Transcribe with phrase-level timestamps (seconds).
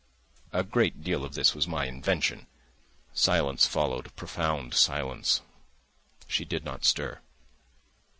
[0.51, 2.47] A great deal of this was my invention.
[3.13, 5.41] Silence followed, profound silence.
[6.27, 7.21] She did not stir.